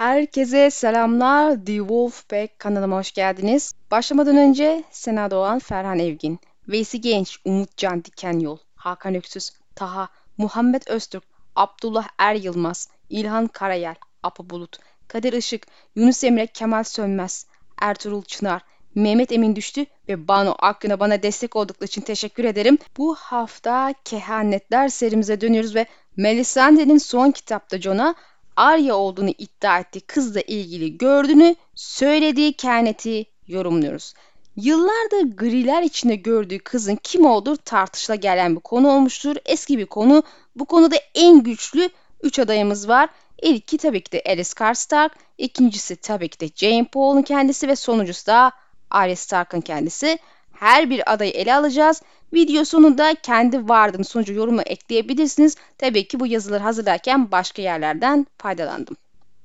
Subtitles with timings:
[0.00, 1.64] Herkese selamlar.
[1.66, 3.74] The Wolfpack kanalıma hoş geldiniz.
[3.90, 6.38] Başlamadan önce Sena Doğan, Ferhan Evgin,
[6.68, 10.08] Veysi Genç, Umut Can Diken Yol, Hakan Öksüz, Taha,
[10.38, 11.24] Muhammed Öztürk,
[11.56, 14.78] Abdullah Er Yılmaz, İlhan Karayel, Apo Bulut,
[15.08, 17.46] Kadir Işık, Yunus Emre Kemal Sönmez,
[17.80, 18.62] Ertuğrul Çınar,
[18.94, 22.78] Mehmet Emin Düştü ve Banu Akgün'e bana destek oldukları için teşekkür ederim.
[22.96, 25.86] Bu hafta Kehanetler serimize dönüyoruz ve
[26.16, 28.14] Melisandre'nin son kitapta John'a
[28.60, 34.14] Arya olduğunu iddia ettiği kızla ilgili gördüğünü söylediği kehaneti yorumluyoruz.
[34.56, 39.36] Yıllardır griler içinde gördüğü kızın kim olduğu tartışıla gelen bir konu olmuştur.
[39.46, 40.22] Eski bir konu.
[40.56, 41.88] Bu konuda en güçlü
[42.22, 43.08] 3 adayımız var.
[43.42, 48.26] İlki tabii ki de Alice Karstark, ikincisi tabii ki de Jane Paul'un kendisi ve sonuncusu
[48.26, 48.52] da
[48.90, 50.18] Arya Stark'ın kendisi.
[50.52, 52.02] Her bir adayı ele alacağız.
[52.32, 55.56] Video sonunda kendi vardığım sonucu yorumu ekleyebilirsiniz.
[55.78, 58.96] Tabii ki bu yazıları hazırlarken başka yerlerden faydalandım.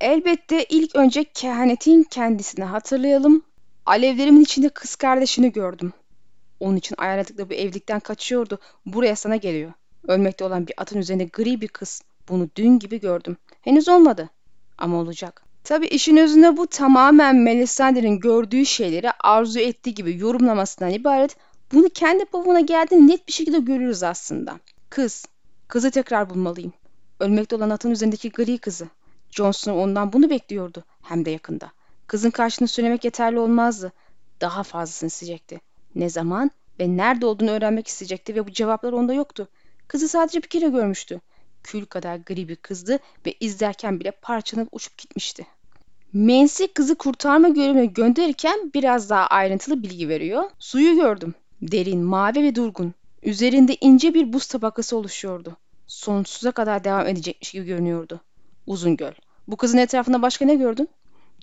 [0.01, 3.41] Elbette ilk önce kehanetin kendisini hatırlayalım.
[3.85, 5.93] Alevlerimin içinde kız kardeşini gördüm.
[6.59, 8.59] Onun için ayarladıkları bir evlilikten kaçıyordu.
[8.85, 9.71] Buraya sana geliyor.
[10.07, 12.01] Ölmekte olan bir atın üzerinde gri bir kız.
[12.29, 13.37] Bunu dün gibi gördüm.
[13.61, 14.29] Henüz olmadı.
[14.77, 15.43] Ama olacak.
[15.63, 21.35] Tabi işin özünde bu tamamen Melisandre'nin gördüğü şeyleri arzu ettiği gibi yorumlamasından ibaret.
[21.73, 24.59] Bunu kendi babına geldiğini net bir şekilde görürüz aslında.
[24.89, 25.25] Kız.
[25.67, 26.73] Kızı tekrar bulmalıyım.
[27.19, 28.87] Ölmekte olan atın üzerindeki gri kızı.
[29.31, 30.83] Jon Snow ondan bunu bekliyordu.
[31.01, 31.71] Hem de yakında.
[32.07, 33.91] Kızın karşını söylemek yeterli olmazdı.
[34.41, 35.61] Daha fazlasını isteyecekti.
[35.95, 39.47] Ne zaman ve nerede olduğunu öğrenmek isteyecekti ve bu cevaplar onda yoktu.
[39.87, 41.21] Kızı sadece bir kere görmüştü.
[41.63, 45.45] Kül kadar gri bir kızdı ve izlerken bile parçalanıp uçup gitmişti.
[46.13, 50.43] Mensi kızı kurtarma görevine gönderirken biraz daha ayrıntılı bilgi veriyor.
[50.59, 51.33] Suyu gördüm.
[51.71, 52.93] Derin, mavi ve durgun.
[53.23, 55.57] Üzerinde ince bir buz tabakası oluşuyordu.
[55.87, 58.21] Sonsuza kadar devam edecekmiş gibi görünüyordu.
[58.67, 59.11] Uzun göl.
[59.47, 60.89] Bu kızın etrafında başka ne gördün?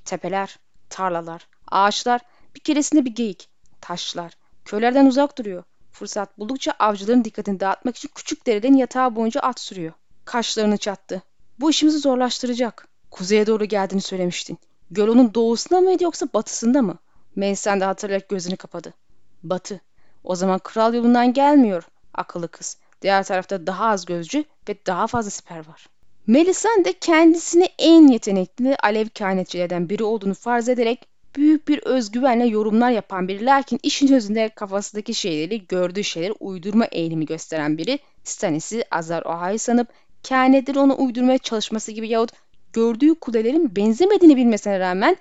[0.04, 0.58] Tepeler,
[0.90, 2.20] tarlalar, ağaçlar,
[2.54, 3.48] bir keresinde bir geyik,
[3.80, 4.32] taşlar.
[4.64, 5.62] Köylerden uzak duruyor.
[5.92, 9.92] Fırsat buldukça avcıların dikkatini dağıtmak için küçük dereden yatağı boyunca at sürüyor.
[10.24, 11.22] Kaşlarını çattı.
[11.60, 12.88] Bu işimizi zorlaştıracak.
[13.10, 14.58] Kuzeye doğru geldiğini söylemiştin.
[14.90, 16.98] Göl onun doğusunda mıydı yoksa batısında mı?
[17.36, 18.94] Melisen de hatırlayarak gözünü kapadı.
[19.42, 19.80] Batı.
[20.24, 21.84] O zaman kral yolundan gelmiyor.
[22.14, 22.76] Akıllı kız.
[23.02, 25.86] Diğer tarafta daha az gözcü ve daha fazla siper var.
[26.26, 32.90] Melisande de kendisini en yetenekli alev kehanetçilerden biri olduğunu farz ederek büyük bir özgüvenle yorumlar
[32.90, 39.22] yapan biri lakin işin özünde kafasındaki şeyleri, gördüğü şeyleri uydurma eğilimi gösteren biri Stannis'i Azar
[39.22, 39.88] Oha'yı sanıp
[40.22, 42.30] kehanetleri ona uydurmaya çalışması gibi yahut
[42.72, 45.16] gördüğü kulelerin benzemediğini bilmesine rağmen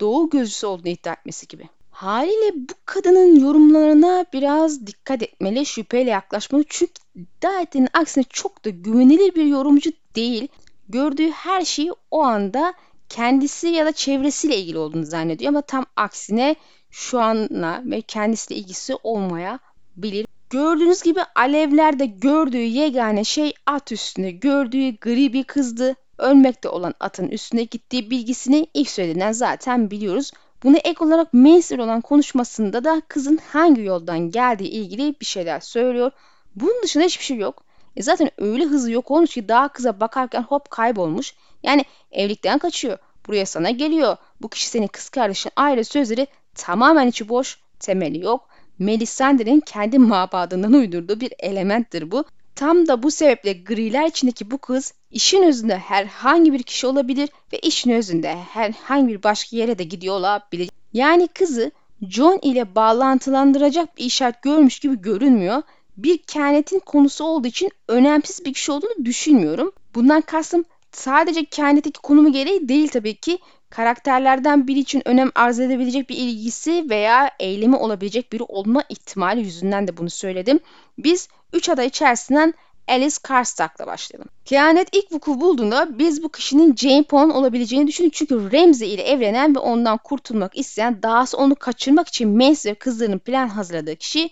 [0.00, 1.68] doğu gözcüsü olduğunu iddia etmesi gibi.
[1.96, 6.64] Haliyle bu kadının yorumlarına biraz dikkat etmeli, şüpheyle yaklaşmalı.
[6.68, 10.48] Çünkü iddia aksine çok da güvenilir bir yorumcu değil.
[10.88, 12.74] Gördüğü her şeyi o anda
[13.08, 16.56] kendisi ya da çevresiyle ilgili olduğunu zannediyor ama tam aksine
[16.90, 20.26] şu anla ve kendisiyle ilgisi olmayabilir.
[20.50, 25.94] Gördüğünüz gibi alevlerde gördüğü yegane şey at üstünde gördüğü gri bir kızdı.
[26.18, 30.32] Ölmekte olan atın üstüne gittiği bilgisini ilk söylediğinden zaten biliyoruz.
[30.62, 36.10] Bunu ek olarak Mansur olan konuşmasında da kızın hangi yoldan geldiği ilgili bir şeyler söylüyor.
[36.56, 37.62] Bunun dışında hiçbir şey yok.
[37.96, 41.34] E zaten öyle hızlı yok olmuş ki daha kıza bakarken hop kaybolmuş.
[41.62, 42.98] Yani evlilikten kaçıyor.
[43.26, 44.16] Buraya sana geliyor.
[44.40, 47.58] Bu kişi senin kız kardeşin aile sözleri tamamen içi boş.
[47.80, 48.48] Temeli yok.
[48.78, 52.24] Melisandre'nin kendi mabadından uydurduğu bir elementtir bu.
[52.56, 57.58] Tam da bu sebeple griler içindeki bu kız işin özünde herhangi bir kişi olabilir ve
[57.58, 60.70] işin özünde herhangi bir başka yere de gidiyor olabilir.
[60.92, 61.70] Yani kızı
[62.08, 65.62] John ile bağlantılandıracak bir işaret görmüş gibi görünmüyor.
[65.96, 69.72] Bir kehanetin konusu olduğu için önemsiz bir kişi olduğunu düşünmüyorum.
[69.94, 73.38] Bundan kastım sadece kehanetteki konumu gereği değil tabii ki.
[73.70, 79.88] Karakterlerden biri için önem arz edebilecek bir ilgisi veya eylemi olabilecek biri olma ihtimali yüzünden
[79.88, 80.60] de bunu söyledim.
[80.98, 82.54] Biz 3 aday içerisinden
[82.88, 84.28] Alice Karstark'la başlayalım.
[84.44, 88.12] Kehanet ilk vuku bulduğunda biz bu kişinin Jane Pond olabileceğini düşündük.
[88.14, 93.18] Çünkü Ramsay ile evlenen ve ondan kurtulmak isteyen dahası onu kaçırmak için Mace ve kızlarının
[93.18, 94.30] plan hazırladığı kişi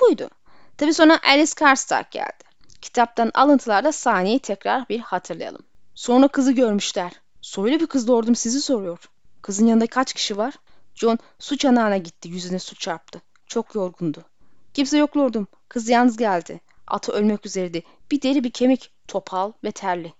[0.00, 0.30] buydu.
[0.76, 2.44] Tabi sonra Alice Karstark geldi.
[2.82, 5.62] Kitaptan alıntılarda sahneyi tekrar bir hatırlayalım.
[5.94, 7.12] Sonra kızı görmüşler.
[7.44, 8.98] Soylu bir kız doğurdum sizi soruyor.
[9.42, 10.54] Kızın yanında kaç kişi var?
[10.94, 13.22] John su çanağına gitti yüzüne su çarptı.
[13.46, 14.24] Çok yorgundu.
[14.74, 15.46] Kimse yok lordum.
[15.68, 16.60] Kız yalnız geldi.
[16.86, 17.82] Atı ölmek üzereydi.
[18.10, 20.12] Bir deri bir kemik, topal ve terli.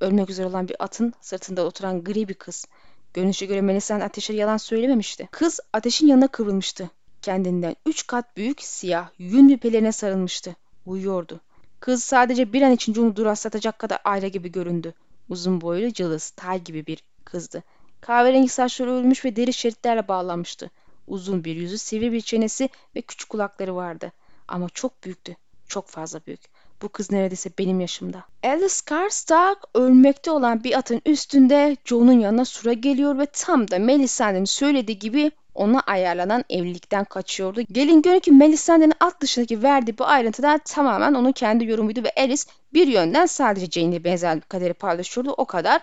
[0.00, 2.66] Ölmek üzere olan bir atın sırtında oturan gri bir kız.
[3.14, 5.28] Görünüşe göre Melisa'nın ateşe yalan söylememişti.
[5.30, 6.90] Kız ateşin yanına kıvrılmıştı.
[7.22, 10.56] Kendinden üç kat büyük siyah yün bir pelerine sarılmıştı.
[10.86, 11.40] Uyuyordu.
[11.80, 14.94] Kız sadece bir an için onu duraslatacak kadar ayrı gibi göründü.
[15.28, 17.62] Uzun boylu cılız, tay gibi bir kızdı.
[18.00, 20.70] Kahverengi saçları örülmüş ve deri şeritlerle bağlanmıştı.
[21.06, 24.12] Uzun bir yüzü, sivri bir çenesi ve küçük kulakları vardı.
[24.48, 25.36] Ama çok büyüktü.
[25.68, 26.40] Çok fazla büyük.
[26.82, 28.24] Bu kız neredeyse benim yaşımda.
[28.44, 34.44] Alice Karstark ölmekte olan bir atın üstünde John'un yanına sura geliyor ve tam da Melisandre'nin
[34.44, 37.60] söylediği gibi ona ayarlanan evlilikten kaçıyordu.
[37.72, 42.42] Gelin görün ki Melisandre'nin at dışındaki verdiği bu ayrıntılar tamamen onun kendi yorumuydu ve Alice
[42.74, 45.80] bir yönden sadece Jane'le benzer bir kaderi paylaşıyordu o kadar.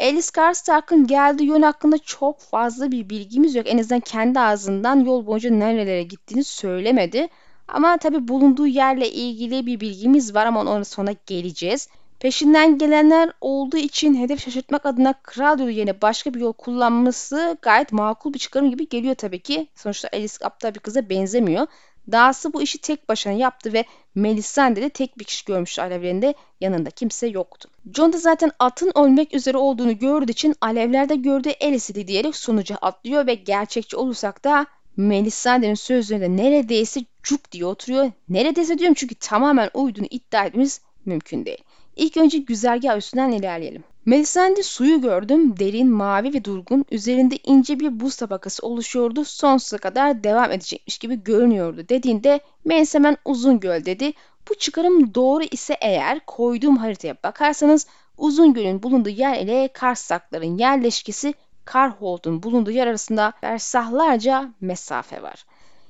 [0.00, 3.66] Alice Karstark'ın geldiği yön hakkında çok fazla bir bilgimiz yok.
[3.68, 7.28] En azından kendi ağzından yol boyunca nerelere gittiğini söylemedi.
[7.68, 11.88] Ama tabi bulunduğu yerle ilgili bir bilgimiz var ama ona sonra geleceğiz.
[12.20, 18.34] Peşinden gelenler olduğu için hedef şaşırtmak adına kral yerine başka bir yol kullanması gayet makul
[18.34, 19.68] bir çıkarım gibi geliyor tabii ki.
[19.74, 21.66] Sonuçta Alice aptal bir kıza benzemiyor.
[22.12, 23.84] Dahası bu işi tek başına yaptı ve
[24.14, 27.68] Melisande de tek bir kişi görmüş alevlerinde yanında kimse yoktu.
[27.94, 33.26] John da zaten atın ölmek üzere olduğunu gördüğü için alevlerde gördüğü Alice'di diyerek sonuca atlıyor
[33.26, 34.66] ve gerçekçi olursak da
[34.98, 38.12] Melisandre'nin sözlerinde neredeyse cuk diye oturuyor.
[38.28, 41.58] Neredeyse diyorum çünkü tamamen uyduğunu iddia etmemiz mümkün değil.
[41.96, 43.84] İlk önce güzergah üstünden ilerleyelim.
[44.06, 45.58] Melisande suyu gördüm.
[45.58, 46.84] Derin, mavi ve durgun.
[46.90, 49.24] Üzerinde ince bir buz tabakası oluşuyordu.
[49.24, 54.12] Sonsuza kadar devam edecekmiş gibi görünüyordu dediğinde Melis uzun göl dedi.
[54.48, 57.86] Bu çıkarım doğru ise eğer koyduğum haritaya bakarsanız
[58.16, 61.34] uzun gölün bulunduğu yer ile Karsakların yerleşkesi
[61.68, 65.44] Karhold'un bulunduğu yer arasında fersahlarca mesafe var.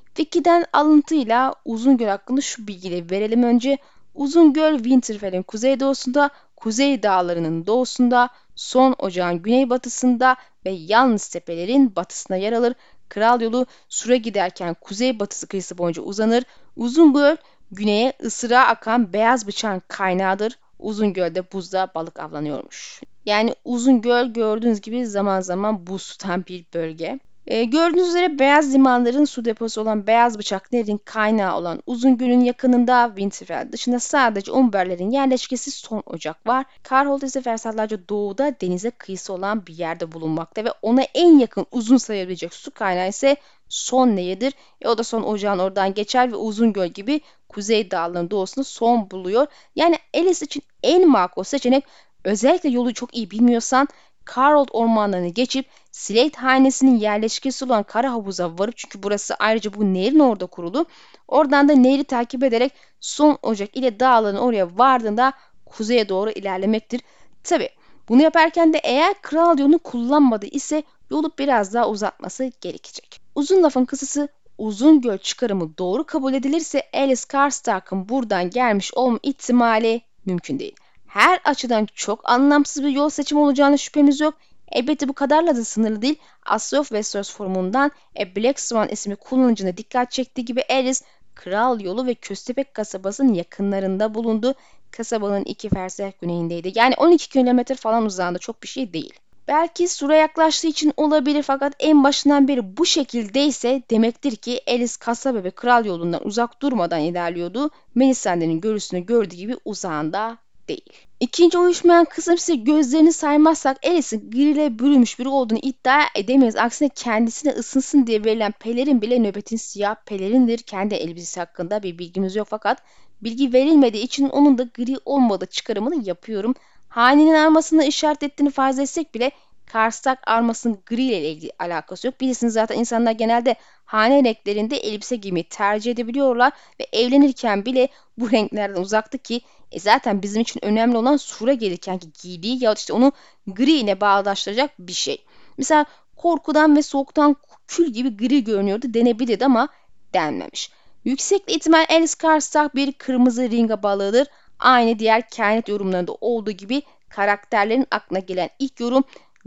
[0.06, 3.78] Wiki'den alıntıyla Uzungöl hakkında şu bilgileri verelim önce.
[4.14, 10.36] Uzungöl Winterfell'in kuzeydoğusunda, Kuzey Dağları'nın doğusunda, Son Ocağın güneybatısında
[10.66, 12.74] ve Yalnız Tepelerin batısına yer alır.
[13.08, 16.44] Kral yolu Sur'a giderken kuzey-batısı kıyısı boyunca uzanır.
[16.76, 17.36] Uzungöl
[17.72, 20.58] güneye ısıra akan beyaz bıçağın kaynağıdır.
[20.78, 23.00] Uzungöl'de buzda balık avlanıyormuş.
[23.28, 27.20] Yani Uzungöl gördüğünüz gibi zaman zaman buz tutan bir bölge.
[27.46, 33.06] E, gördüğünüz üzere beyaz limanların su deposu olan Beyaz Bıçak Nehri'nin kaynağı olan Uzungöl'ün yakınında
[33.08, 36.66] Winterfell dışında sadece Umberlerin yerleşkesi Son Ocak var.
[36.82, 41.96] Karhold ise fersahlarca doğuda denize kıyısı olan bir yerde bulunmakta ve ona en yakın uzun
[41.96, 43.36] sayabilecek su kaynağı ise
[43.68, 44.54] Son Nehir'dir.
[44.80, 49.46] E, o da Son Ocağın oradan geçer ve Uzungöl gibi kuzey dağlarının doğusunda son buluyor.
[49.76, 51.84] Yani Alice için en makul seçenek
[52.24, 53.88] özellikle yolu çok iyi bilmiyorsan
[54.24, 60.18] Karold ormanlarını geçip Slate hanesinin yerleşkesi olan Kara Havuz'a varıp çünkü burası ayrıca bu nehrin
[60.18, 60.86] orada kurulu.
[61.28, 65.32] Oradan da nehri takip ederek son Ocak ile dağların oraya vardığında
[65.66, 67.00] kuzeye doğru ilerlemektir.
[67.44, 67.68] Tabi
[68.08, 73.20] bunu yaparken de eğer kral yolunu kullanmadı ise yolu biraz daha uzatması gerekecek.
[73.34, 74.28] Uzun lafın kısası
[74.58, 80.76] uzun göl çıkarımı doğru kabul edilirse Alice Karstark'ın buradan gelmiş olma ihtimali mümkün değil
[81.08, 84.34] her açıdan çok anlamsız bir yol seçimi olacağını şüphemiz yok.
[84.72, 86.18] Elbette bu kadarla da sınırlı değil.
[86.46, 91.02] Asya of Westeros forumundan A Black Swan ismi kullanıcına dikkat çektiği gibi Aerys,
[91.34, 94.54] Kral Yolu ve Köstebek kasabasının yakınlarında bulundu.
[94.90, 96.72] Kasabanın iki fersah güneyindeydi.
[96.74, 99.12] Yani 12 kilometre falan uzağında çok bir şey değil.
[99.48, 105.44] Belki Sur'a yaklaştığı için olabilir fakat en başından beri bu şekildeyse demektir ki Alice kasaba
[105.44, 107.70] ve kral yolundan uzak durmadan ilerliyordu.
[107.94, 110.38] Melisandre'nin görüsünü gördüğü gibi uzağında
[110.68, 110.84] değil.
[111.20, 116.56] İkinci uyuşmayan kısım ise gözlerini saymazsak Alice'in griyle bürümüş biri olduğunu iddia edemeyiz.
[116.56, 120.58] Aksine kendisine ısınsın diye verilen pelerin bile nöbetin siyah pelerindir.
[120.58, 122.82] Kendi elbisesi hakkında bir bilgimiz yok fakat
[123.22, 126.54] bilgi verilmediği için onun da gri olmadığı çıkarımını yapıyorum.
[126.88, 129.32] Hanenin armasını işaret ettiğini farz etsek bile
[129.72, 132.20] Karstak armasının gri ile ilgili alakası yok.
[132.20, 138.80] Bilirsiniz zaten insanlar genelde hane renklerinde elbise giymeyi tercih edebiliyorlar ve evlenirken bile bu renklerden
[138.80, 139.40] uzaktı ki
[139.72, 143.12] e zaten bizim için önemli olan sura gelirken ki giydiği ya işte onu
[143.46, 145.24] gri ile bağdaştıracak bir şey.
[145.58, 145.84] Mesela
[146.16, 149.68] korkudan ve soğuktan kül gibi gri görünüyordu denebilirdi ama
[150.14, 150.70] denmemiş.
[151.04, 154.28] Yüksek ihtimal Alice Karstark bir kırmızı ringa balığıdır.
[154.58, 159.04] Aynı diğer kehanet yorumlarında olduğu gibi karakterlerin aklına gelen ilk yorum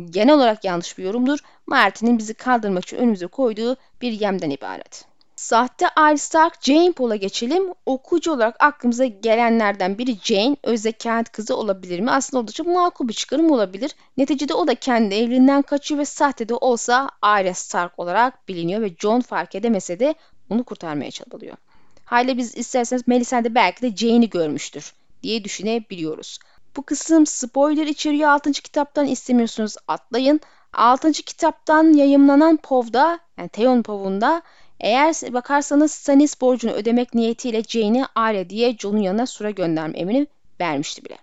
[0.10, 1.40] genel olarak yanlış bir yorumdur.
[1.66, 5.11] Martin'in bizi kaldırmak için önümüze koyduğu bir yemden ibaret.
[5.36, 7.64] Sahte Arya Stark Jane Paul'a geçelim.
[7.86, 10.58] Okuyucu olarak aklımıza gelenlerden biri Jane.
[10.64, 12.12] Özde kent kızı olabilir mi?
[12.12, 13.96] Aslında oldukça makul bir çıkarım olabilir.
[14.18, 18.96] Neticede o da kendi evliliğinden kaçıyor ve sahte de olsa Arya Stark olarak biliniyor ve
[19.00, 20.16] John fark edemese de
[20.50, 21.58] onu kurtarmaya çabalıyor.
[22.06, 26.40] Hala biz isterseniz Melisande belki de Jane'i görmüştür diye düşünebiliyoruz.
[26.78, 28.52] Bu kısım spoiler içeriyor 6.
[28.52, 30.42] kitaptan istemiyorsunuz atlayın.
[30.74, 31.12] 6.
[31.12, 34.42] kitaptan yayımlanan POV'da yani Theon POV'unda
[34.82, 40.28] eğer bakarsanız Stannis borcunu ödemek niyetiyle Jane'i Arya diye Jon'un yanına Sur'a gönderme emrini
[40.60, 41.18] vermişti bile.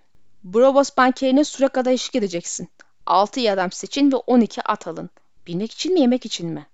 [0.44, 2.68] Bravos bankerine Sur'a kadar eşlik edeceksin.
[3.06, 5.10] 6 iyi adam seçin ve 12 at alın.
[5.46, 6.66] Bilmek için mi yemek için mi?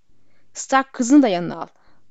[0.55, 1.67] Stark kızını da yanına al.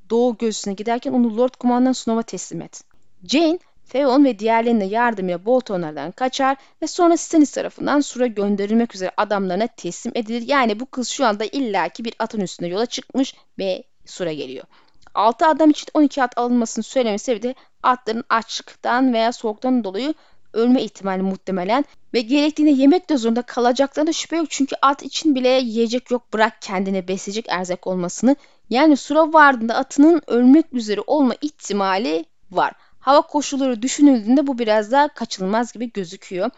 [0.10, 2.84] Doğu gözüne giderken onu Lord Kumandan Snow'a teslim et.
[3.24, 9.68] Jane, Theon ve diğerlerinin yardımıyla Boltonlardan kaçar ve sonra Stannis tarafından Sur'a gönderilmek üzere adamlarına
[9.68, 10.48] teslim edilir.
[10.48, 14.66] Yani bu kız şu anda illaki bir atın üstünde yola çıkmış ve Sur'a geliyor.
[15.14, 20.14] 6 adam için 12 at alınmasını söylemesi sebebi de atların açlıktan veya soğuktan dolayı
[20.54, 24.46] ölme ihtimali muhtemelen ve gerektiğinde yemek de zorunda kalacaklarına şüphe yok.
[24.50, 28.36] Çünkü at için bile yiyecek yok bırak kendine besleyecek erzak olmasını.
[28.70, 32.74] Yani Sur'a vardığında atının ölmek üzere olma ihtimali var.
[33.00, 36.50] Hava koşulları düşünüldüğünde bu biraz daha kaçınılmaz gibi gözüküyor.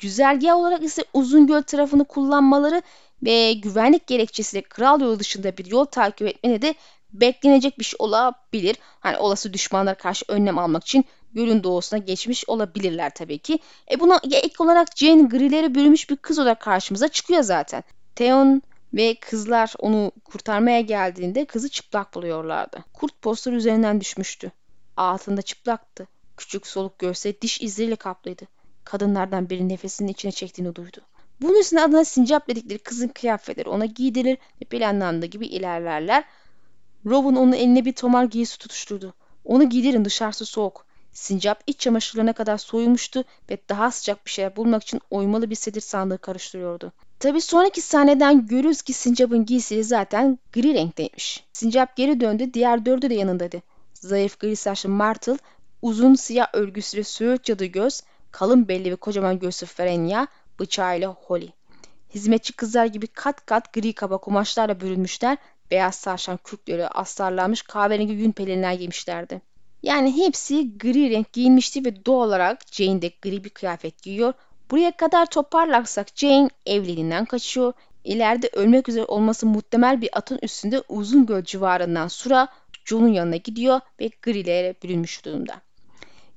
[0.00, 2.82] Güzergah olarak ise uzun göl tarafını kullanmaları
[3.22, 6.74] ve güvenlik gerekçesiyle kral yolu dışında bir yol takip etmene de
[7.12, 8.76] beklenecek bir şey olabilir.
[9.00, 13.58] Hani olası düşmanlara karşı önlem almak için gölün doğusuna geçmiş olabilirler tabii ki.
[13.90, 17.82] E buna ek olarak Jane grilere bürümüş bir kız olarak karşımıza çıkıyor zaten.
[18.16, 18.62] Theon
[18.94, 22.84] ve kızlar onu kurtarmaya geldiğinde kızı çıplak buluyorlardı.
[22.92, 24.52] Kurt poster üzerinden düşmüştü.
[24.96, 26.06] Altında çıplaktı.
[26.36, 28.59] Küçük soluk görse diş izleriyle kaplıydı.
[28.84, 31.00] Kadınlardan biri nefesinin içine çektiğini duydu.
[31.40, 36.24] Bunun üstüne adına sincap dedikleri kızın kıyafetleri ona giydirir ve planlandığı gibi ilerlerler.
[37.06, 39.14] Robin onun eline bir tomar giysi tutuşturdu.
[39.44, 40.86] Onu giydirin dışarısı soğuk.
[41.12, 45.80] Sincap iç çamaşırlarına kadar soyulmuştu ve daha sıcak bir şeyler bulmak için oymalı bir sedir
[45.80, 46.92] sandığı karıştırıyordu.
[47.18, 51.44] Tabi sonraki sahneden görürüz ki Sincap'ın giysisi zaten gri renkteymiş.
[51.52, 53.62] Sincap geri döndü, diğer dördü de yanındaydı.
[53.94, 55.38] Zayıf gri saçlı Martel,
[55.82, 60.26] uzun siyah örgüsüyle söğüt cadı göz, kalın belli ve kocaman göğsü Ferenya,
[60.60, 61.48] bıçağıyla Holly.
[62.14, 65.38] Hizmetçi kızlar gibi kat kat gri kaba kumaşlarla bürünmüşler,
[65.70, 69.40] beyaz sarşan kürkleri astarlanmış kahverengi yün pelinler giymişlerdi.
[69.82, 74.32] Yani hepsi gri renk giyinmişti ve doğal olarak Jane de gri bir kıyafet giyiyor.
[74.70, 77.72] Buraya kadar toparlarsak Jane evliliğinden kaçıyor.
[78.04, 82.48] İleride ölmek üzere olması muhtemel bir atın üstünde uzun göl civarından Sura
[82.84, 85.60] John'un yanına gidiyor ve grilere bürünmüş durumda.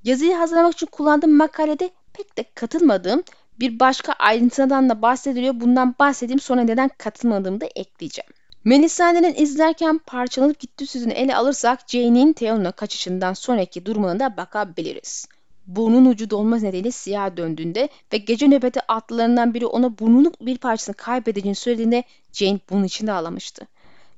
[0.03, 3.23] Yazıyı hazırlamak için kullandığım makalede pek de katılmadığım
[3.59, 5.53] bir başka ayrıntıdan da bahsediliyor.
[5.59, 8.31] Bundan bahsedeyim sonra neden katılmadığımı da ekleyeceğim.
[8.63, 15.25] Melisandre'nin izlerken parçalanıp gittiği sözünü ele alırsak Jane'in Theon'a kaçışından sonraki durumuna da bakabiliriz.
[15.67, 20.95] Burnun ucu dolma nedeniyle siyah döndüğünde ve gece nöbeti atlılarından biri ona burnunun bir parçasını
[20.95, 23.67] kaybedeceğini söylediğinde Jane bunun için de ağlamıştı.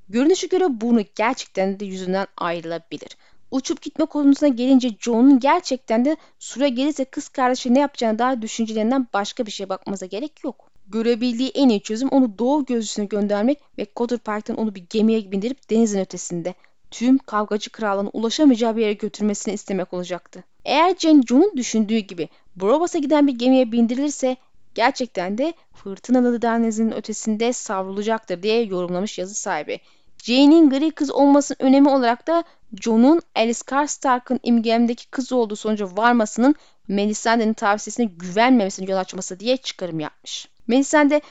[0.09, 3.17] Görünüşe göre burnu gerçekten de yüzünden ayrılabilir.
[3.55, 9.07] Uçup gitme konusuna gelince John'un gerçekten de Sura gelirse kız kardeşi ne yapacağını daha düşüncelerinden
[9.13, 10.71] başka bir şeye bakmaza gerek yok.
[10.87, 15.69] Görebildiği en iyi çözüm onu doğu gözüsüne göndermek ve Cotter Park'tan onu bir gemiye bindirip
[15.69, 16.53] denizin ötesinde
[16.91, 20.43] tüm kavgacı krallığına ulaşamayacağı bir yere götürmesini istemek olacaktı.
[20.65, 24.37] Eğer Jane John'un düşündüğü gibi Brovas'a giden bir gemiye bindirilirse
[24.73, 29.79] gerçekten de fırtınalı denizin ötesinde savrulacaktır diye yorumlamış yazı sahibi.
[30.25, 32.43] Jane'in gri kız olmasının önemi olarak da
[32.81, 36.55] John'un Alice Karstark'ın imgemdeki kız olduğu sonuca varmasının
[36.87, 40.47] Melisandre'nin tavsiyesine güvenmemesini yol açması diye çıkarım yapmış.
[40.67, 41.21] Melisandre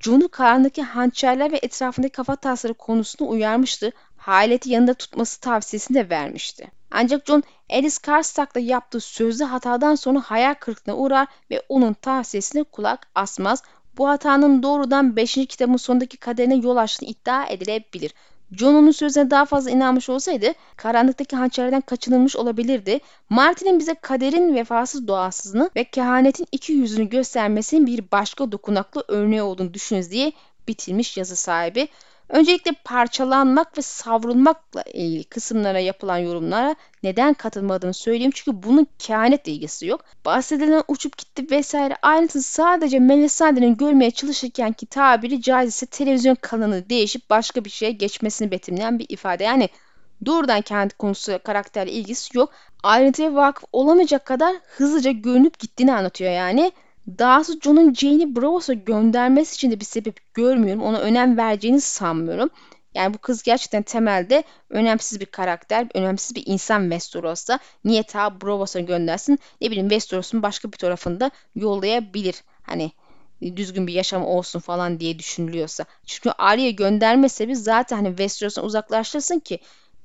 [0.00, 3.92] John'u karnındaki hançerler ve etrafındaki kafa tasları konusunda uyarmıştı.
[4.16, 6.70] Haleti yanında tutması tavsiyesini de vermişti.
[6.90, 13.06] Ancak John Alice Karstark'la yaptığı sözlü hatadan sonra hayal kırıklığına uğrar ve onun tavsiyesine kulak
[13.14, 13.62] asmaz.
[13.98, 15.34] Bu hatanın doğrudan 5.
[15.34, 18.14] kitabın sonundaki kaderine yol açtığını iddia edilebilir.
[18.56, 23.00] John onun sözüne daha fazla inanmış olsaydı karanlıktaki hançerlerden kaçınılmış olabilirdi.
[23.28, 29.74] Martin'in bize kaderin vefasız doğasızlığını ve kehanetin iki yüzünü göstermesinin bir başka dokunaklı örneği olduğunu
[29.74, 30.32] düşünüz diye
[30.68, 31.88] bitirmiş yazı sahibi.
[32.30, 38.32] Öncelikle parçalanmak ve savrulmakla ilgili kısımlara yapılan yorumlara neden katılmadığını söyleyeyim.
[38.34, 40.04] Çünkü bunun kehanetle ilgisi yok.
[40.24, 47.30] Bahsedilen uçup gitti vesaire ayrıntısı sadece Melisandre'nin görmeye çalışırken ki tabiri caizse televizyon kanalı değişip
[47.30, 49.44] başka bir şeye geçmesini betimleyen bir ifade.
[49.44, 49.68] Yani
[50.26, 52.52] doğrudan kendi konusu karakterle ilgisi yok.
[52.82, 56.72] Ayrıntıya vakıf olamayacak kadar hızlıca görünüp gittiğini anlatıyor yani.
[57.18, 60.82] Dahası John'un Jane'i Bravos'a göndermesi için de bir sebep görmüyorum.
[60.82, 62.50] Ona önem vereceğini sanmıyorum.
[62.94, 67.58] Yani bu kız gerçekten temelde önemsiz bir karakter, önemsiz bir insan Westeros'ta.
[67.84, 69.38] Niye ta Bravos'a göndersin?
[69.60, 72.44] Ne bileyim Westeros'un başka bir tarafında yollayabilir.
[72.62, 72.92] Hani
[73.56, 75.84] düzgün bir yaşam olsun falan diye düşünülüyorsa.
[76.06, 79.58] Çünkü Arya'ya gönderme sebebi zaten hani Westeros'tan uzaklaştırsın ki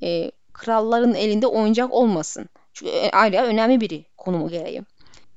[0.04, 2.50] e, kralların elinde oyuncak olmasın.
[2.74, 4.82] Çünkü Arya önemli biri konumu gereği.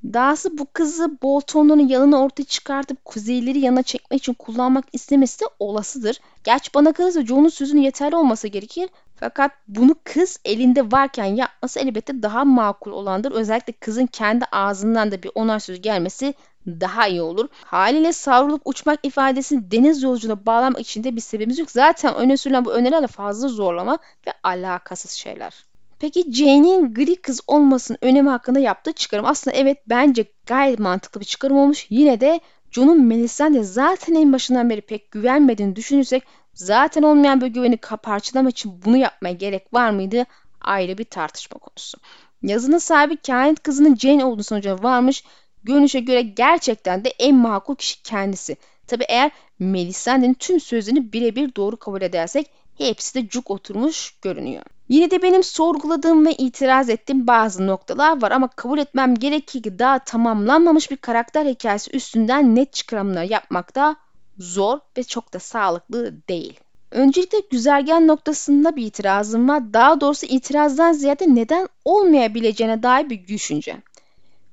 [0.04, 6.20] Dahası bu kızı Bolton'un yanına ortaya çıkartıp kuzeyleri yana çekmek için kullanmak istemesi de olasıdır.
[6.44, 8.90] Gerçi bana kalırsa John'un sözünün yeterli olması gerekir.
[9.16, 13.32] Fakat bunu kız elinde varken yapması elbette daha makul olandır.
[13.32, 16.34] Özellikle kızın kendi ağzından da bir onay sözü gelmesi
[16.66, 17.48] daha iyi olur.
[17.64, 21.70] Haliyle savrulup uçmak ifadesini deniz yolculuğuna bağlamak için de bir sebebimiz yok.
[21.70, 25.67] Zaten öne sürülen bu önerilerle fazla zorlama ve alakasız şeyler.
[25.98, 29.24] Peki Jane'in gri kız olmasının önemi hakkında yaptığı çıkarım.
[29.24, 31.86] Aslında evet bence gayet mantıklı bir çıkarım olmuş.
[31.90, 32.40] Yine de
[32.70, 36.22] John'un Melisandre'ye zaten en başından beri pek güvenmediğini düşünürsek
[36.54, 40.24] zaten olmayan bir güveni parçalamak için bunu yapmaya gerek var mıydı?
[40.60, 41.98] Ayrı bir tartışma konusu.
[42.42, 45.24] Yazının sahibi kehanet kızının Jane olduğu sonucuna varmış.
[45.64, 48.56] Görünüşe göre gerçekten de en makul kişi kendisi.
[48.86, 54.62] Tabi eğer Melisandre'nin tüm sözlerini birebir doğru kabul edersek hepsi de cuk oturmuş görünüyor.
[54.88, 59.78] Yine de benim sorguladığım ve itiraz ettiğim bazı noktalar var ama kabul etmem gerekir ki
[59.78, 63.96] daha tamamlanmamış bir karakter hikayesi üstünden net çıkarımlar yapmak da
[64.38, 66.60] zor ve çok da sağlıklı değil.
[66.90, 69.72] Öncelikle güzergen noktasında bir itirazım var.
[69.72, 73.76] Daha doğrusu itirazdan ziyade neden olmayabileceğine dair bir düşünce.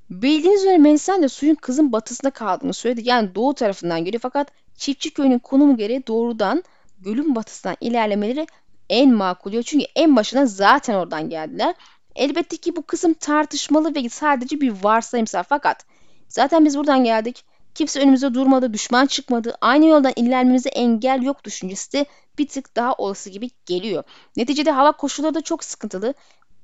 [0.10, 3.01] Bildiğiniz üzere Melisandre suyun kızın batısında kaldığını söyledi.
[3.10, 6.63] Yani doğu tarafından geliyor fakat çiftçi köyünün konumu gereği doğrudan
[7.00, 8.48] gölün batısından ilerlemeleri
[8.89, 11.75] en makul Çünkü en başına zaten oradan geldiler.
[12.15, 15.86] Elbette ki bu kısım tartışmalı ve sadece bir varsayımsal fakat
[16.27, 17.44] zaten biz buradan geldik.
[17.75, 19.56] Kimse önümüze durmadı, düşman çıkmadı.
[19.62, 22.06] Aynı yoldan ilerlememize engel yok düşüncesi de
[22.38, 24.04] bir tık daha olası gibi geliyor.
[24.38, 26.13] Neticede hava koşulları da çok sıkıntılı.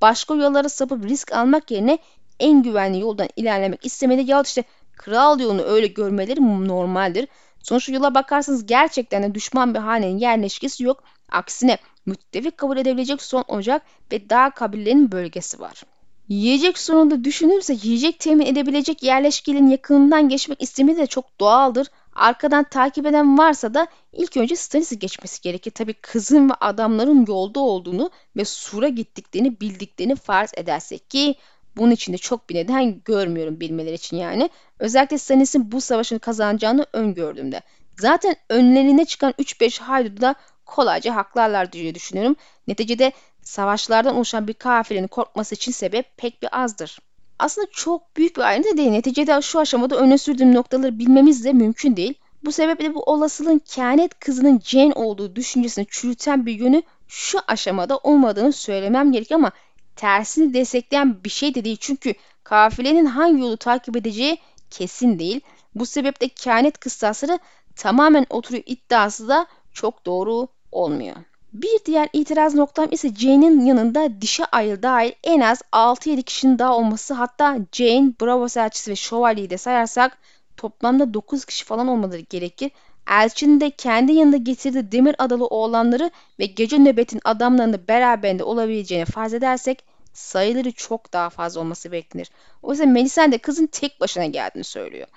[0.02, 1.98] Başka yollara sapıp risk almak yerine
[2.40, 4.32] en güvenli yoldan ilerlemek istemeli.
[4.32, 4.64] Ya işte
[4.98, 7.28] kral yolunu öyle görmeleri normaldir.
[7.64, 11.04] Sonuçta yola bakarsanız gerçekten de düşman bir hanenin yerleşkesi yok.
[11.32, 15.84] Aksine müttefik kabul edebilecek son ocak ve dağ kabilelerinin bölgesi var.
[16.28, 21.88] Yiyecek sorunu düşünürse yiyecek temin edebilecek yerleşkelerin yakınından geçmek istemesi de çok doğaldır.
[22.14, 25.72] Arkadan takip eden varsa da ilk önce Stanis'i geçmesi gerekir.
[25.72, 31.36] Tabi kızın ve adamların yolda olduğunu ve Sur'a gittiklerini bildiklerini farz edersek ki
[31.78, 34.50] bunun için de çok bir neden görmüyorum bilmeleri için yani.
[34.80, 37.62] Özellikle Stannis'in bu savaşını kazanacağını öngördüğümde.
[38.00, 40.36] Zaten önlerine çıkan 3-5 haydudu da
[40.72, 42.36] kolayca haklarlar diye düşünüyorum.
[42.68, 43.12] Neticede
[43.42, 47.00] savaşlardan oluşan bir kafilenin korkması için sebep pek bir azdır.
[47.40, 48.92] Aslında çok büyük bir ayrıntı değil.
[48.92, 52.14] Neticede şu aşamada öne sürdüğüm noktaları bilmemiz de mümkün değil.
[52.46, 58.54] Bu sebeple bu olasılığın kehanet kızının Jane olduğu düşüncesini çürüten bir yönü şu aşamada olmadığını
[58.54, 59.52] söylemem gerek ama
[59.96, 61.78] tersini destekleyen bir şey de değil.
[61.80, 64.38] Çünkü kafilenin hangi yolu takip edeceği
[64.70, 65.42] kesin değil.
[65.76, 67.40] Bu sebeple kehanet kıstasları
[67.76, 71.16] tamamen oturuyor iddiası da çok doğru olmuyor.
[71.54, 76.78] Bir diğer itiraz noktam ise Jane'in yanında dişe ayrı dahil en az 6-7 kişinin daha
[76.78, 80.18] olması hatta Jane, Bravo elçisi ve şövalyeyi de sayarsak
[80.58, 82.72] toplamda 9 kişi falan olmaları gerekir.
[83.10, 89.34] Elçinin de kendi yanında getirdiği demir adalı oğlanları ve gece nöbetin adamlarını beraberinde olabileceğini farz
[89.34, 92.32] edersek sayıları çok daha fazla olması beklenir.
[92.64, 95.08] Oysa Melisande kızın tek başına geldiğini söylüyor.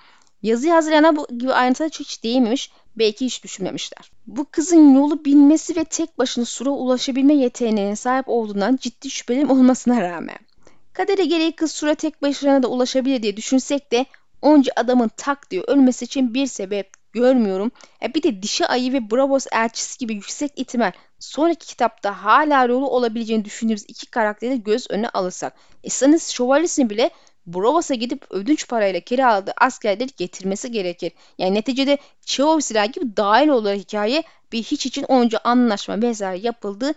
[0.42, 4.10] Yazıyı hazırlayan bu gibi ayrıntılara hiç değinmemiş, belki hiç düşünmemişler.
[4.26, 10.02] Bu kızın yolu bilmesi ve tek başına sura ulaşabilme yeteneğine sahip olduğundan ciddi şüphelerim olmasına
[10.02, 10.38] rağmen.
[10.92, 14.06] Kadere gereği kız sura tek başına da ulaşabilir diye düşünsek de
[14.42, 17.70] onca adamın tak diye ölmesi için bir sebep görmüyorum.
[18.02, 22.84] E bir de dişi ayı ve Bravos elçisi gibi yüksek ihtimal sonraki kitapta hala rolü
[22.84, 25.54] olabileceğini düşündüğümüz iki karakteri göz önüne alırsak.
[25.84, 27.10] E Stannis şövalyesini bile
[27.46, 31.12] Brovos'a gidip ödünç parayla kiraladığı askerleri getirmesi gerekir.
[31.38, 31.98] Yani neticede
[32.60, 36.92] silah gibi dahil olarak hikaye bir hiç için onca anlaşma vesaire yapıldı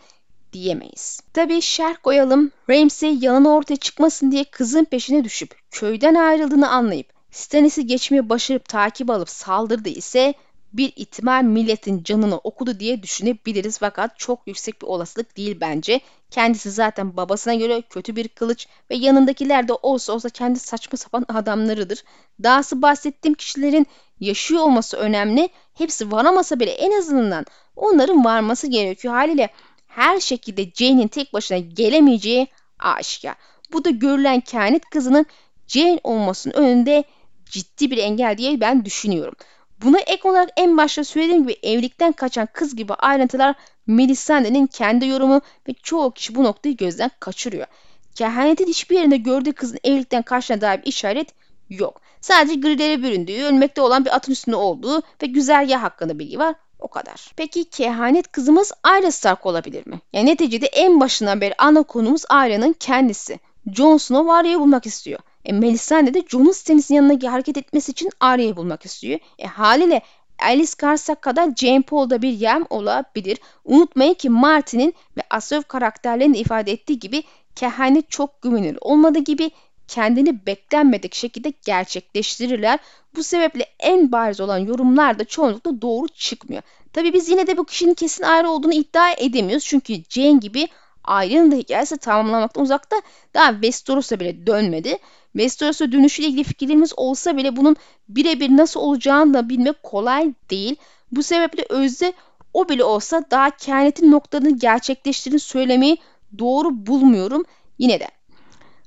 [0.53, 1.19] diyemeyiz.
[1.33, 2.51] Tabi şerh koyalım.
[2.69, 9.09] Ramsay yalanı ortaya çıkmasın diye kızın peşine düşüp köyden ayrıldığını anlayıp Stannis'i geçmeye başarıp takip
[9.09, 10.33] alıp saldırdı ise
[10.73, 15.99] bir ihtimal milletin canını okudu diye düşünebiliriz fakat çok yüksek bir olasılık değil bence.
[16.31, 21.25] Kendisi zaten babasına göre kötü bir kılıç ve yanındakiler de olsa olsa kendi saçma sapan
[21.29, 22.03] adamlarıdır.
[22.43, 23.87] Dahası bahsettiğim kişilerin
[24.19, 25.49] yaşıyor olması önemli.
[25.73, 29.13] Hepsi varamasa bile en azından onların varması gerekiyor.
[29.13, 29.49] Haliyle
[29.87, 32.47] her şekilde Jane'in tek başına gelemeyeceği
[32.79, 33.35] aşikar.
[33.71, 35.25] Bu da görülen kehanet kızının
[35.67, 37.03] Jane olmasının önünde
[37.45, 39.35] ciddi bir engel diye ben düşünüyorum.
[39.83, 43.55] Buna ek olarak en başta söylediğim gibi evlilikten kaçan kız gibi ayrıntılar
[43.87, 47.67] Melisandre'nin kendi yorumu ve çoğu kişi bu noktayı gözden kaçırıyor.
[48.15, 51.27] Kehanetin hiçbir yerinde gördüğü kızın evlilikten kaçtığına dair bir işaret
[51.69, 52.01] yok.
[52.21, 56.55] Sadece grilere büründüğü, ölmekte olan bir atın üstünde olduğu ve güzergah hakkında bilgi var.
[56.79, 57.31] O kadar.
[57.35, 60.01] Peki kehanet kızımız Arya Stark olabilir mi?
[60.13, 63.39] Yani neticede en başından beri ana konumuz Arya'nın kendisi.
[63.75, 65.19] Jon Snow Arya'yı bulmak istiyor.
[65.47, 69.19] E, Melisande de Jon'un sitesinin yanına hareket etmesi için Arya'yı bulmak istiyor.
[69.39, 70.01] E, haliyle
[70.39, 73.37] Alice Garsak kadar Jane Paul'da bir yem olabilir.
[73.65, 77.23] Unutmayın ki Martin'in ve Asöv karakterlerinin de ifade ettiği gibi
[77.55, 79.51] kehanet çok güvenilir olmadığı gibi
[79.87, 82.79] kendini beklenmedik şekilde gerçekleştirirler.
[83.15, 86.61] Bu sebeple en bariz olan yorumlar da çoğunlukla doğru çıkmıyor.
[86.93, 89.65] Tabii biz yine de bu kişinin kesin ayrı olduğunu iddia edemiyoruz.
[89.65, 90.67] Çünkü Jane gibi
[91.07, 93.01] Arya'nın da hikayesi tamamlamaktan uzakta
[93.33, 94.97] daha Westeros'a bile dönmedi.
[95.33, 97.75] Westeros'a dönüşüyle ilgili fikirlerimiz olsa bile bunun
[98.09, 100.75] birebir nasıl olacağını da bilmek kolay değil.
[101.11, 102.13] Bu sebeple özde
[102.53, 105.97] o bile olsa daha kehanetin noktalarını gerçekleştirdiğini söylemeyi
[106.39, 107.43] doğru bulmuyorum.
[107.77, 108.07] Yine de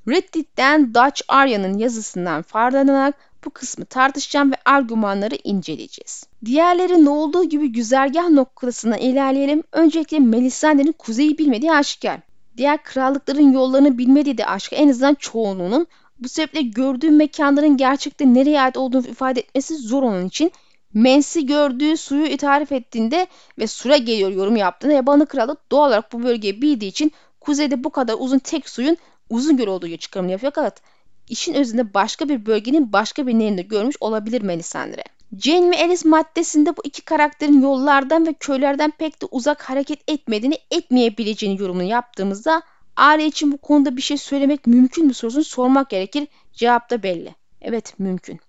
[0.08, 6.24] Reddit'ten Dutch Arya'nın yazısından faydalanarak bu kısmı tartışacağım ve argümanları inceleyeceğiz.
[6.44, 9.62] Diğerlerinin olduğu gibi güzergah noktasına ilerleyelim.
[9.72, 12.20] Öncelikle Melisandre'nin kuzeyi bilmediği aşikar.
[12.56, 14.76] Diğer krallıkların yollarını bilmediği de aşikar.
[14.78, 15.86] En azından çoğunluğunun.
[16.18, 20.52] Bu sebeple gördüğü mekanların gerçekte nereye ait olduğunu ifade etmesi zor onun için.
[20.94, 23.26] Mensi gördüğü suyu tarif ettiğinde
[23.58, 27.90] ve sura geliyor yorum yaptığında yabanı kralı doğal olarak bu bölgeyi bildiği için kuzeyde bu
[27.90, 28.96] kadar uzun tek suyun
[29.30, 30.52] uzun göl olduğu çıkarımını yapıyor.
[30.54, 30.82] Fakat
[31.30, 35.04] işin özünde başka bir bölgenin başka bir nehirinde görmüş olabilir Melisandre.
[35.38, 40.58] Jane ve Alice maddesinde bu iki karakterin yollardan ve köylerden pek de uzak hareket etmediğini
[40.70, 42.62] etmeyebileceğini yorumunu yaptığımızda
[42.96, 46.28] Arya için bu konuda bir şey söylemek mümkün mü sorusunu sormak gerekir.
[46.52, 47.34] Cevap da belli.
[47.60, 48.40] Evet mümkün.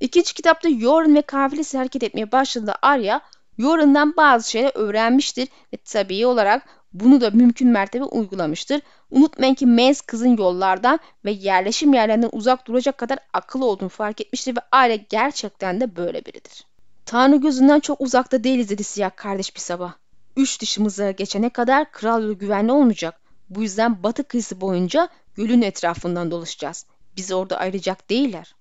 [0.00, 3.20] İkinci kitapta Yoren ve kafilesi hareket etmeye başladığında Arya
[3.58, 6.62] Yoren'dan bazı şeyler öğrenmiştir ve tabii olarak
[7.00, 8.80] bunu da mümkün mertebe uygulamıştır.
[9.10, 14.56] Unutmayın ki Mens kızın yollardan ve yerleşim yerlerinden uzak duracak kadar akıllı olduğunu fark etmiştir
[14.56, 16.64] ve aile gerçekten de böyle biridir.
[17.06, 19.92] Tanrı gözünden çok uzakta değiliz dedi siyah kardeş bir sabah.
[20.36, 23.20] Üç dışımıza geçene kadar kral yolu güvenli olmayacak.
[23.50, 26.86] Bu yüzden batı kıyısı boyunca gölün etrafından dolaşacağız.
[27.16, 28.54] Bizi orada ayıracak değiller.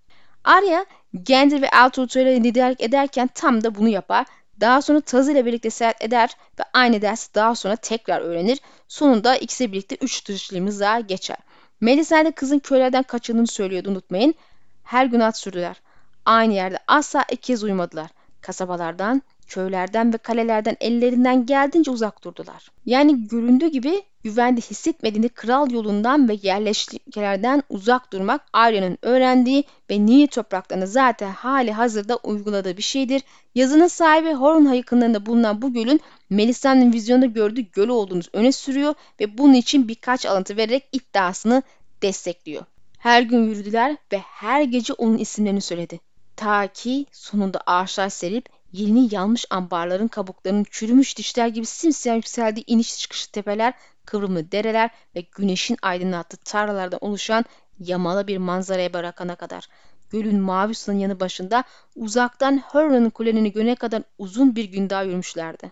[0.44, 0.86] Arya,
[1.24, 4.26] Gendry ve Altuğ ile liderlik ederken tam da bunu yapar
[4.60, 8.60] daha sonra Tazı ile birlikte seyahat eder ve aynı dersi daha sonra tekrar öğrenir.
[8.88, 11.38] Sonunda ikisi birlikte üç dışlığımıza geçer.
[11.82, 14.36] Melisande kızın köylerden kaçındığını söylüyordu unutmayın.
[14.84, 15.82] Her gün at sürdüler.
[16.26, 18.12] Aynı yerde asla iki kez uyumadılar.
[18.42, 22.72] Kasabalardan, köylerden ve kalelerden ellerinden geldiğince uzak durdular.
[22.86, 30.28] Yani göründüğü gibi güvende hissetmediğini kral yolundan ve yerleşkelerden uzak durmak Arya'nın öğrendiği ve Nil
[30.28, 33.22] topraklarında zaten hali hazırda uyguladığı bir şeydir.
[33.56, 39.38] Yazının sahibi Horn yakınlarında bulunan bu gölün Melisandre'nin vizyonda gördüğü göl olduğunu öne sürüyor ve
[39.38, 41.64] bunun için birkaç alıntı vererek iddiasını
[42.02, 42.64] destekliyor.
[43.00, 46.00] Her gün yürüdüler ve her gece onun isimlerini söyledi.
[46.36, 53.00] Ta ki sonunda ağaçlar serip yeni yanmış ambarların kabuklarının çürümüş dişler gibi simsiyah yükseldiği iniş
[53.00, 53.74] çıkış tepeler,
[54.06, 57.46] kıvrımlı dereler ve güneşin aydınlattığı tarlalardan oluşan
[57.80, 59.68] yamalı bir manzaraya bırakana kadar.
[60.10, 61.64] Gölün mavi suyun yanı başında
[61.96, 65.72] uzaktan Hurron'un kulenini görene kadar uzun bir gün daha yürümüşlerdi.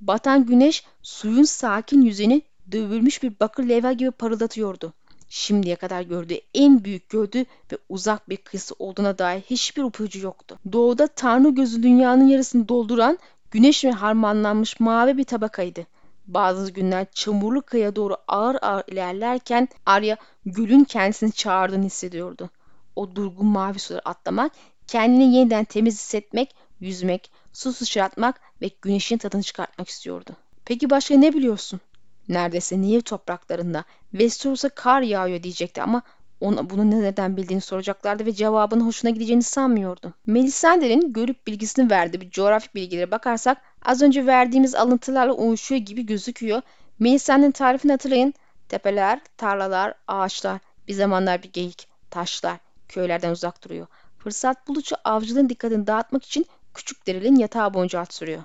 [0.00, 4.92] Batan güneş suyun sakin yüzeni dövülmüş bir bakır levha gibi parıldatıyordu
[5.34, 10.58] şimdiye kadar gördüğü en büyük gördü ve uzak bir kıyısı olduğuna dair hiçbir ipucu yoktu.
[10.72, 13.18] Doğuda Tanrı gözü dünyanın yarısını dolduran
[13.50, 15.86] güneş ve harmanlanmış mavi bir tabakaydı.
[16.26, 20.16] Bazı günler çamurlu kıyıya doğru ağır ağır ilerlerken Arya
[20.46, 22.50] gölün kendisini çağırdığını hissediyordu.
[22.96, 24.52] O durgun mavi suları atlamak,
[24.86, 30.30] kendini yeniden temiz hissetmek, yüzmek, su sıçratmak ve güneşin tadını çıkartmak istiyordu.
[30.64, 31.80] Peki başka ne biliyorsun?
[32.28, 36.02] Neredeyse Nil topraklarında Westeros'a kar yağıyor diyecekti ama
[36.40, 40.14] ona bunu neden bildiğini soracaklardı ve cevabının hoşuna gideceğini sanmıyordu.
[40.26, 46.62] Melisandre'nin görüp bilgisini verdiği bir coğrafik bilgilere bakarsak az önce verdiğimiz alıntılarla uyuşuyor gibi gözüküyor.
[46.98, 48.34] Melisandre'nin tarifini hatırlayın.
[48.68, 52.58] Tepeler, tarlalar, ağaçlar, bir zamanlar bir geyik, taşlar,
[52.88, 53.86] köylerden uzak duruyor.
[54.18, 58.42] Fırsat bulucu avcılığın dikkatini dağıtmak için küçük derilin yatağı boyunca sürüyor.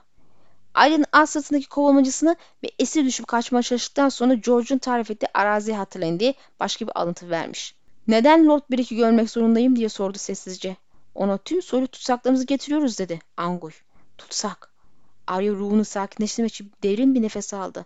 [0.79, 6.19] Aylin alt sırtındaki kovalamacısını ve esir düşüp kaçmaya çalıştıktan sonra George'un tarif ettiği araziyi hatırlayın
[6.19, 7.75] diye başka bir alıntı vermiş.
[8.07, 10.75] Neden Lord Brick'i görmek zorundayım diye sordu sessizce.
[11.15, 13.71] Ona tüm soru tutsaklarımızı getiriyoruz dedi Anguy.
[14.17, 14.73] Tutsak.
[15.27, 17.85] Arya ruhunu sakinleştirmek için derin bir nefes aldı.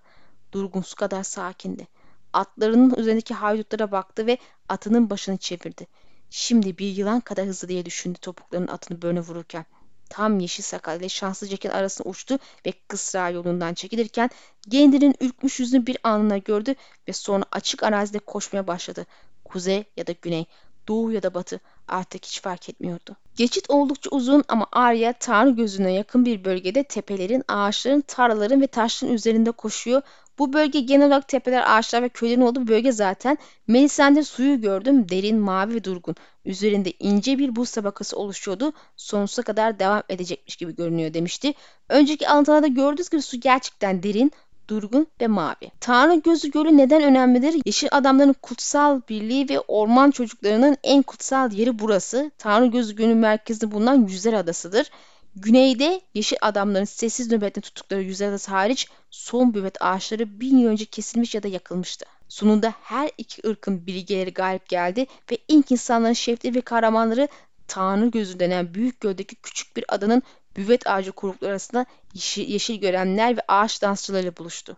[0.52, 1.88] Durgun su kadar sakindi.
[2.34, 4.38] Atlarının üzerindeki haydutlara baktı ve
[4.70, 5.88] atının başını çevirdi.
[6.30, 9.66] Şimdi bir yılan kadar hızlı diye düşündü topuklarının atını böne vururken
[10.14, 14.30] tam yeşil sakal ile şanslı Jack'in arasına uçtu ve kısra yolundan çekilirken
[14.68, 16.76] Gendry'nin ürkmüş yüzünü bir anına gördü
[17.08, 19.06] ve sonra açık arazide koşmaya başladı.
[19.44, 20.46] Kuzey ya da güney,
[20.88, 23.16] doğu ya da batı artık hiç fark etmiyordu.
[23.36, 29.16] Geçit oldukça uzun ama Arya Tanrı gözüne yakın bir bölgede tepelerin, ağaçların, tarlaların ve taşların
[29.16, 30.02] üzerinde koşuyor.
[30.40, 33.38] Bu bölge genel olarak tepeler, ağaçlar ve köylerin olduğu bir bölge zaten.
[33.68, 35.10] Melisande suyu gördüm.
[35.10, 36.16] Derin, mavi ve durgun.
[36.46, 38.74] Üzerinde ince bir buz tabakası oluşuyordu.
[38.96, 41.54] Sonsuza kadar devam edecekmiş gibi görünüyor demişti.
[41.90, 44.32] Önceki alıntılarda gördüğünüz gibi su gerçekten derin,
[44.68, 45.72] durgun ve mavi.
[45.80, 47.62] Tanrı Gözü Gölü neden önemlidir?
[47.66, 52.32] Yeşil adamların kutsal birliği ve orman çocuklarının en kutsal yeri burası.
[52.38, 54.90] Tanrı Gözü Gölü merkezinde bulunan Yüzer Adası'dır.
[55.36, 61.36] Güneyde yeşil adamların sessiz nöbette tuttukları Adası hariç son büvet ağaçları bin yıl önce kesilmiş
[61.36, 62.06] ya da yakılmıştı.
[62.30, 67.28] Sonunda her iki ırkın bilgeleri galip geldi ve ilk insanların şefleri ve kahramanları
[67.68, 70.24] Tanrı Gözü denen büyük göldeki küçük bir adanın
[70.58, 74.78] büvet ağacı kuyrukları arasında yeşil, yeşil görenler ve ağaç dansçılarıyla buluştu.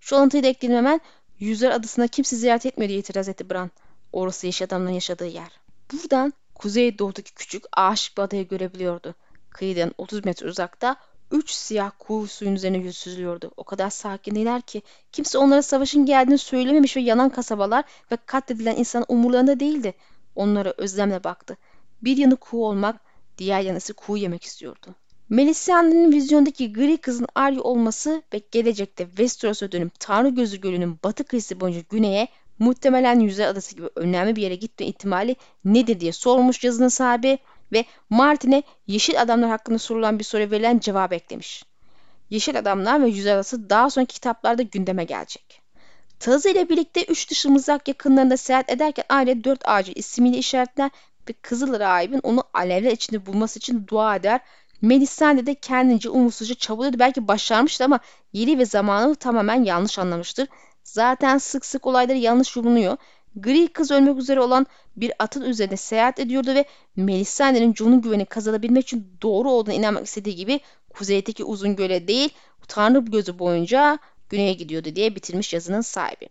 [0.00, 1.00] Şu alıntıyı da ekleyelim hemen.
[1.38, 3.70] Yüzler adasında kimse ziyaret etmiyor diye itiraz etti Bran.
[4.12, 5.60] Orası yeşil adamların yaşadığı yer.
[5.92, 9.14] Buradan kuzey doğudaki küçük ağaç bir adayı görebiliyordu.
[9.54, 10.96] Kıyıdan 30 metre uzakta
[11.30, 13.50] üç siyah kuğu suyun üzerine yüz süzülüyordu.
[13.56, 19.04] O kadar sakindiler ki kimse onlara savaşın geldiğini söylememiş ve yanan kasabalar ve katledilen insan
[19.08, 19.94] umurlarında değildi.
[20.34, 21.56] Onlara özlemle baktı.
[22.02, 23.00] Bir yanı kuğu olmak,
[23.38, 24.94] diğer yanısı kuğu yemek istiyordu.
[25.28, 31.60] Melisandre'nin vizyondaki gri kızın Arya olması ve gelecekte Westeros'a dönüp Tanrı Gözü Gölü'nün batı kıyısı
[31.60, 36.88] boyunca güneye muhtemelen Yüzer Adası gibi önemli bir yere gitme ihtimali nedir diye sormuş yazının
[36.88, 37.38] sahibi
[37.72, 41.64] ve Martin'e Yeşil Adamlar hakkında sorulan bir soruya verilen cevap eklemiş.
[42.30, 45.62] Yeşil Adamlar ve Yüzer Adası daha sonraki kitaplarda gündeme gelecek.
[46.18, 50.90] Tazı ile birlikte üç dışı mızrak yakınlarında seyahat ederken aile dört ağacı ismiyle işaretler
[51.28, 54.40] ve Kızıl Rahib'in onu alevler içinde bulması için dua eder
[54.82, 56.98] Melisande de kendince umutsuzca çabalıyordu.
[56.98, 58.00] Belki başarmıştı ama
[58.32, 60.48] yeri ve zamanı tamamen yanlış anlamıştır.
[60.84, 62.96] Zaten sık sık olayları yanlış yorumluyor.
[63.36, 64.66] Gri kız ölmek üzere olan
[64.96, 66.64] bir atın üzerinde seyahat ediyordu ve
[66.96, 70.60] Melisandre'nin Jon'un güveni kazanabilmek için doğru olduğuna inanmak istediği gibi
[70.94, 72.30] kuzeydeki uzun göle değil
[72.68, 76.28] Tanrı gözü boyunca güneye gidiyordu diye bitirmiş yazının sahibi.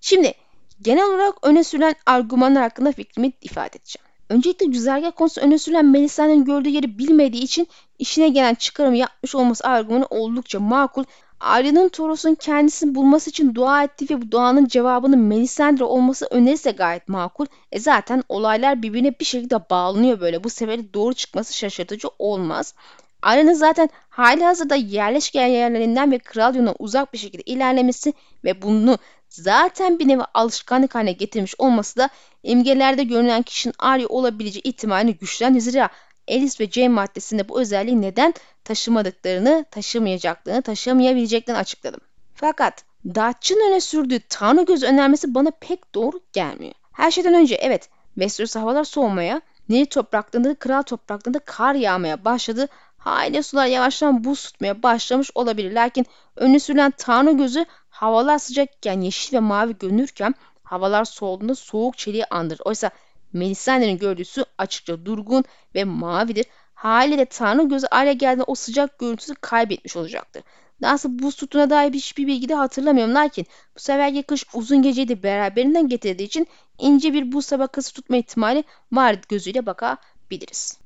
[0.00, 0.34] Şimdi
[0.82, 4.06] genel olarak öne sürülen argümanlar hakkında fikrimi ifade edeceğim.
[4.28, 9.64] Öncelikle güzergah konusu öne sürülen Melisa'nın gördüğü yeri bilmediği için işine gelen çıkarımı yapmış olması
[9.64, 11.04] argümanı oldukça makul.
[11.42, 16.70] Arya'nın Toros'un kendisini bulması için dua ettiği ve bu duanın cevabının Melisandre olması önerisi de
[16.70, 17.46] gayet makul.
[17.72, 20.44] E zaten olaylar birbirine bir şekilde bağlanıyor böyle.
[20.44, 22.74] Bu sefer doğru çıkması şaşırtıcı olmaz.
[23.22, 28.12] Arya'nın zaten hali hazırda yerleşken yerlerinden ve kral yoluna uzak bir şekilde ilerlemesi
[28.44, 32.08] ve bunu zaten bir nevi alışkanlık haline getirmiş olması da
[32.42, 35.82] imgelerde görünen kişinin Arya olabileceği ihtimalini güçlendirir.
[36.28, 42.00] Alice ve Jane maddesinde bu özelliği neden taşımadıklarını, taşımayacaklarını, taşımayabileceklerini açıkladım.
[42.34, 46.74] Fakat Dutch'ın öne sürdüğü Tanrı gözü önermesi bana pek doğru gelmiyor.
[46.92, 52.68] Her şeyden önce evet Westeros havalar soğumaya, Nil topraklarında, kral topraklarında kar yağmaya başladı.
[52.98, 55.72] Haliyle sular yavaştan buz tutmaya başlamış olabilir.
[55.72, 56.06] Lakin
[56.36, 62.60] önü sürülen Tanrı gözü havalar sıcakken yeşil ve mavi görünürken havalar soğuduğunda soğuk çeliği andırır.
[62.64, 62.90] Oysa
[63.32, 66.46] Melisandre'nin su açıkça durgun ve mavidir.
[66.74, 70.42] Haliyle Tanrı gözü hale geldiğinde o sıcak görüntüsü kaybetmiş olacaktır.
[70.80, 73.14] Nasıl buz tutuna dair hiçbir bilgi de hatırlamıyorum.
[73.14, 76.46] Lakin bu seferki kış uzun geceyi de beraberinden getirdiği için
[76.78, 80.11] ince bir buz tabakası tutma ihtimali var gözüyle bakabiliriz.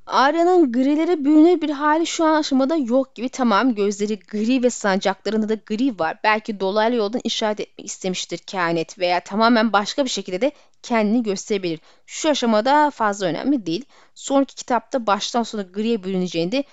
[0.05, 3.29] Arya'nın grileri bürünür bir hali şu an aşamada yok gibi.
[3.29, 6.19] Tamam gözleri gri ve sancaklarında da gri var.
[6.23, 10.51] Belki dolaylı yoldan işaret etmek istemiştir kehanet veya tamamen başka bir şekilde de
[10.83, 11.79] kendini gösterebilir.
[12.05, 13.85] Şu aşamada fazla önemli değil.
[14.15, 16.63] Sonraki kitapta baştan sona griye bürüneceğini de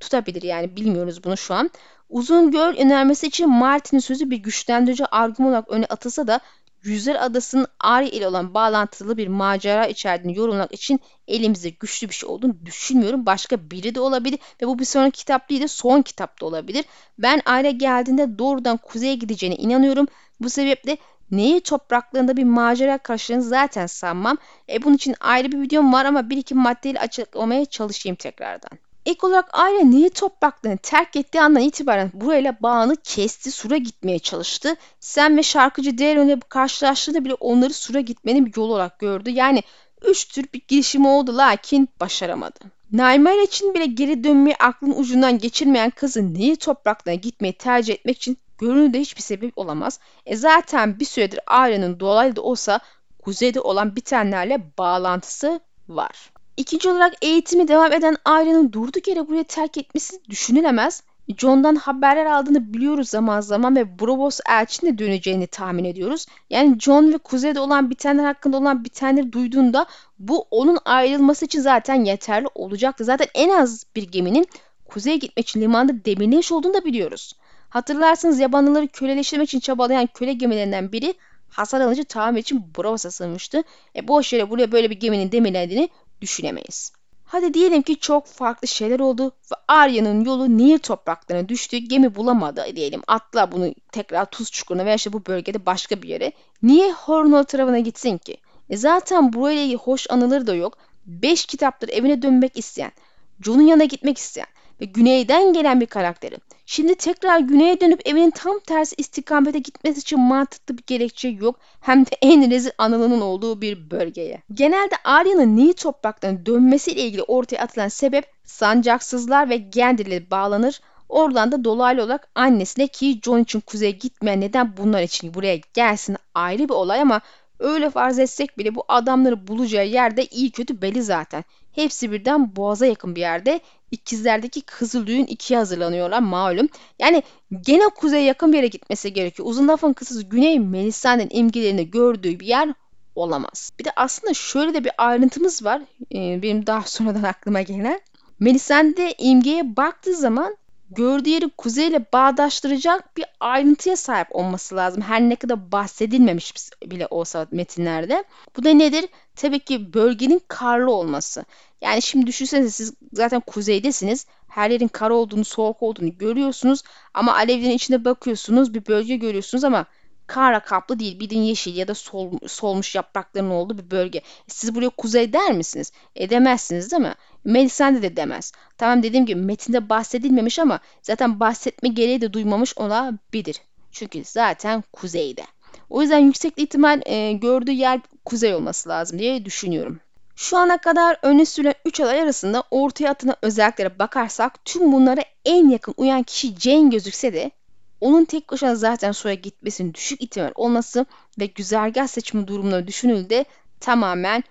[0.00, 1.70] tutabilir yani bilmiyoruz bunu şu an.
[2.10, 6.40] Uzun göl önermesi için Martin'in sözü bir güçlendirici argüman olarak öne atılsa da
[6.82, 12.28] Yüzler Adası'nın Arya ile olan bağlantılı bir macera içerdiğini yorumlamak için elimizde güçlü bir şey
[12.28, 13.26] olduğunu düşünmüyorum.
[13.26, 16.84] Başka biri de olabilir ve bu bir sonraki kitap değil de son kitap da olabilir.
[17.18, 20.06] Ben Arya geldiğinde doğrudan kuzeye gideceğine inanıyorum.
[20.40, 20.96] Bu sebeple
[21.30, 24.38] Neyi topraklarında bir macera karşılığını zaten sanmam.
[24.68, 28.78] E bunun için ayrı bir videom var ama bir iki maddeyle açıklamaya çalışayım tekrardan.
[29.08, 34.76] İlk olarak aile Nil topraklarını terk ettiği andan itibaren burayla bağını kesti, Sur'a gitmeye çalıştı.
[35.00, 39.30] Sen ve şarkıcı Daryl karşılaştığında bile onları Sur'a gitmenin bir yol olarak gördü.
[39.30, 39.62] Yani
[40.02, 42.58] üç tür bir girişimi oldu lakin başaramadı.
[42.92, 48.38] Naimel için bile geri dönmeyi aklın ucundan geçirmeyen kızın Nil topraklarına gitmeyi tercih etmek için
[48.58, 50.00] görünürde hiçbir sebep olamaz.
[50.26, 52.80] E zaten bir süredir ailenin dolaylı da olsa
[53.22, 56.30] kuzeyde olan bitenlerle bağlantısı var.
[56.58, 61.02] İkinci olarak eğitimi devam eden ailenin durduk yere buraya terk etmesi düşünülemez.
[61.36, 66.26] John'dan haberler aldığını biliyoruz zaman zaman ve Bravos elçinin döneceğini tahmin ediyoruz.
[66.50, 69.86] Yani John ve kuzeyde olan bitenler hakkında olan bitenleri duyduğunda
[70.18, 73.04] bu onun ayrılması için zaten yeterli olacaktı.
[73.04, 74.46] Zaten en az bir geminin
[74.88, 77.32] kuzeye gitmek için limanda demirlemiş olduğunu da biliyoruz.
[77.68, 81.14] Hatırlarsanız yabanlıları köleleştirmek için çabalayan köle gemilerinden biri
[81.48, 83.62] hasar alıcı tamir için Bravos'a sığınmıştı.
[83.96, 85.88] E boş yere buraya böyle bir geminin demirlendiğini
[86.20, 86.92] düşünemeyiz.
[87.24, 91.76] Hadi diyelim ki çok farklı şeyler oldu ve Arya'nın yolu Nil topraklarına düştü.
[91.76, 93.02] Gemi bulamadı diyelim.
[93.06, 96.32] Atla bunu tekrar tuz çukuruna veya işte bu bölgede başka bir yere.
[96.62, 98.36] Niye Hornol tarafına gitsin ki?
[98.70, 100.78] E zaten burayla hoş anıları da yok.
[101.06, 102.92] Beş kitaptır evine dönmek isteyen,
[103.40, 104.46] Jon'un yanına gitmek isteyen
[104.80, 106.38] ve güneyden gelen bir karakterin
[106.68, 111.56] şimdi tekrar güneye dönüp evinin tam tersi istikamete gitmesi için mantıklı bir gerekçe yok.
[111.80, 114.42] Hem de en rezil anılının olduğu bir bölgeye.
[114.52, 120.80] Genelde Arya'nın Nil topraklarına dönmesiyle ilgili ortaya atılan sebep sancaksızlar ve Gendir'le bağlanır.
[121.08, 126.16] Oradan da dolaylı olarak annesine ki John için kuzeye gitmeyen neden bunlar için buraya gelsin
[126.34, 127.20] ayrı bir olay ama
[127.58, 131.44] öyle farz etsek bile bu adamları bulacağı yerde iyi kötü belli zaten.
[131.72, 133.60] Hepsi birden boğaza yakın bir yerde.
[133.90, 136.68] İkizlerdeki kızıl düğün ikiye hazırlanıyorlar malum.
[136.98, 137.22] Yani
[137.60, 139.48] gene kuzeye yakın bir yere gitmesi gerekiyor.
[139.48, 142.68] Uzun lafın kısası Güney Melisa'nın imgelerini gördüğü bir yer
[143.14, 143.72] olamaz.
[143.78, 145.82] Bir de aslında şöyle de bir ayrıntımız var.
[146.14, 148.00] Ee, benim daha sonradan aklıma gelen.
[148.40, 150.56] Melisande imgeye baktığı zaman
[150.90, 155.02] gördüğü yeri kuzeyle bağdaştıracak bir ayrıntıya sahip olması lazım.
[155.02, 156.54] Her ne kadar bahsedilmemiş
[156.86, 158.24] bile olsa metinlerde.
[158.56, 159.08] Bu da nedir?
[159.36, 161.44] Tabii ki bölgenin karlı olması.
[161.80, 164.26] Yani şimdi düşünsenize siz zaten kuzeydesiniz.
[164.48, 166.82] Her yerin kar olduğunu, soğuk olduğunu görüyorsunuz.
[167.14, 169.86] Ama alevlerin içine bakıyorsunuz, bir bölge görüyorsunuz ama
[170.28, 171.20] karla kaplı değil.
[171.20, 174.20] Bildiğin yeşil ya da sol, solmuş yaprakların olduğu bir bölge.
[174.46, 175.92] Siz buraya kuzey der misiniz?
[176.14, 177.14] Edemezsiniz değil mi?
[177.44, 178.52] Melisande de demez.
[178.78, 183.60] Tamam dediğim gibi metinde bahsedilmemiş ama zaten bahsetme gereği de duymamış olabilir.
[183.92, 185.42] Çünkü zaten kuzeyde.
[185.90, 190.00] O yüzden yüksek ihtimal e, gördüğü yer kuzey olması lazım diye düşünüyorum.
[190.36, 195.68] Şu ana kadar öne sürülen 3 aday arasında ortaya atılan özelliklere bakarsak tüm bunlara en
[195.68, 197.50] yakın uyan kişi Jane gözükse de
[198.00, 201.06] onun tek başına zaten soya gitmesinin düşük ihtimal olması
[201.40, 203.44] ve güzergah seçimi durumları düşünüldüğünde
[203.80, 204.44] tamamen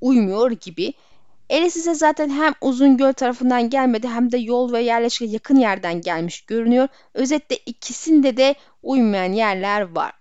[0.00, 0.94] uymuyor gibi.
[1.50, 6.00] Eres ise zaten hem uzun göl tarafından gelmedi hem de yol ve yerleşke yakın yerden
[6.00, 6.88] gelmiş görünüyor.
[7.14, 10.12] Özetle ikisinde de uymayan yerler var.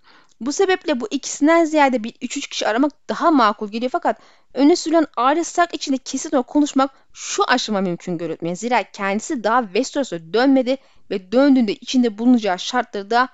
[0.41, 4.17] Bu sebeple bu ikisinden ziyade bir 3-3 kişi aramak daha makul geliyor fakat
[4.53, 8.55] öne sürülen Arya Stark içinde kesin o konuşmak şu aşama mümkün görünmüyor.
[8.55, 10.77] Zira kendisi daha Westeros'a dönmedi
[11.13, 13.29] ve döndüğünde içinde bulunacağı şartları da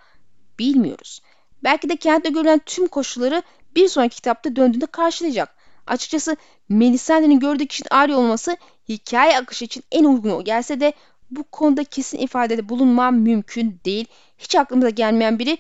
[0.60, 1.22] bilmiyoruz.
[1.64, 3.44] Belki de kentte görülen tüm koşulları
[3.76, 5.56] bir sonraki kitapta döndüğünde karşılayacak.
[5.88, 6.38] Açıkçası
[6.70, 8.58] Melisandre'nin gördüğü kişinin Arya olması
[8.90, 10.94] hikaye akışı için en uygun o gelse de
[11.32, 14.06] bu konuda kesin ifadede bulunmam mümkün değil.
[14.38, 15.58] Hiç aklımıza gelmeyen biri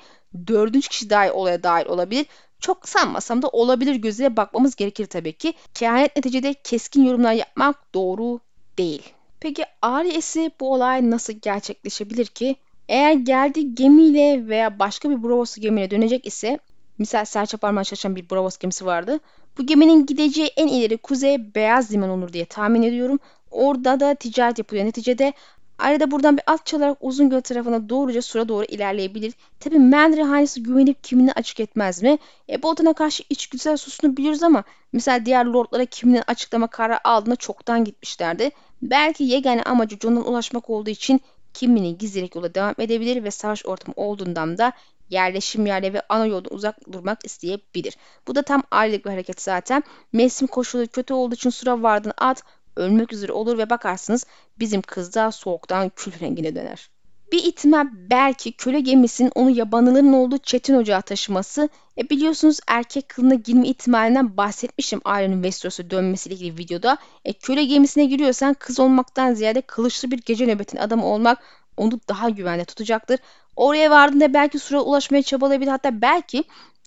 [0.47, 2.25] dördüncü kişi dahi olaya dahil olabilir.
[2.59, 5.53] Çok sanmasam da olabilir gözüyle bakmamız gerekir tabii ki.
[5.73, 8.39] Kehanet neticede keskin yorumlar yapmak doğru
[8.77, 9.13] değil.
[9.39, 12.55] Peki Arya'sı bu olay nasıl gerçekleşebilir ki?
[12.89, 16.59] Eğer geldiği gemiyle veya başka bir Bravos gemiyle dönecek ise
[16.97, 19.19] misal serçe parmağı çalışan bir Bravos gemisi vardı.
[19.57, 23.19] Bu geminin gideceği en ileri kuzey Beyaz Liman olur diye tahmin ediyorum.
[23.51, 24.85] Orada da ticaret yapılıyor.
[24.85, 25.33] Neticede
[25.79, 29.33] Arada buradan bir alt çalarak uzun göl tarafına doğruca sura doğru ilerleyebilir.
[29.59, 32.17] Tabi Mandarin hanesi güvenip kimini açık etmez mi?
[32.49, 34.63] E, Bolton'a karşı içgüdüsel susunu biliyoruz ama
[34.93, 38.49] mesela diğer lordlara kiminin açıklama kararı aldığında çoktan gitmişlerdi.
[38.81, 41.21] Belki yegane amacı John'dan ulaşmak olduğu için
[41.53, 44.73] kiminin gizlilik yola devam edebilir ve savaş ortamı olduğundan da
[45.09, 47.97] yerleşim yerleri ve ana yoldan uzak durmak isteyebilir.
[48.27, 49.83] Bu da tam aylık bir hareket zaten.
[50.13, 52.43] Mevsim koşulu kötü olduğu için sura vardığını at,
[52.75, 54.25] ölmek üzere olur ve bakarsınız
[54.59, 56.89] bizim kız da soğuktan kül rengine döner.
[57.31, 61.69] Bir ihtimal belki köle gemisinin onu yabanıların olduğu Çetin Ocağı taşıması.
[61.97, 66.97] E biliyorsunuz erkek kılına girme ihtimalinden bahsetmişim Arya'nın Westeros'a dönmesiyle ilgili videoda.
[67.25, 71.43] E köle gemisine giriyorsan kız olmaktan ziyade kılıçlı bir gece nöbetin adamı olmak
[71.77, 73.19] onu daha güvende tutacaktır.
[73.55, 76.43] Oraya vardığında belki sura ulaşmaya çabalayabilir hatta belki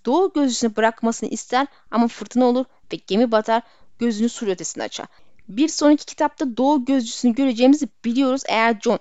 [0.07, 3.63] doğu gözcüsünü bırakmasını ister ama fırtına olur ve gemi batar
[3.99, 5.07] gözünü sur ötesine açar.
[5.49, 8.43] Bir sonraki kitapta doğu gözcüsünü göreceğimizi biliyoruz.
[8.49, 8.99] Eğer John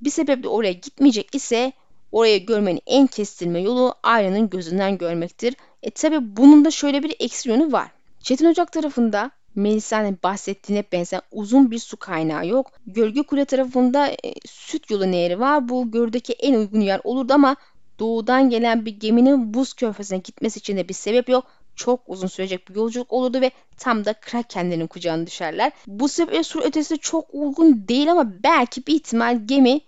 [0.00, 1.72] bir sebeple oraya gitmeyecek ise
[2.12, 5.54] oraya görmenin en kestirme yolu Arya'nın gözünden görmektir.
[5.82, 7.88] E tabi bunun da şöyle bir eksi yönü var.
[8.20, 12.72] Çetin Ocak tarafında Melisa'nın bahsettiğine benzer uzun bir su kaynağı yok.
[12.86, 15.68] Gölge Kule tarafında e, Süt Yolu Nehri var.
[15.68, 17.56] Bu gördeki en uygun yer olurdu ama
[17.98, 21.46] doğudan gelen bir geminin buz körfezine gitmesi için de bir sebep yok
[21.78, 25.72] çok uzun sürecek bir yolculuk olurdu ve tam da Krakenlerin kucağına düşerler.
[25.86, 29.80] Bu sebeple sur ötesi çok uygun değil ama belki bir ihtimal gemi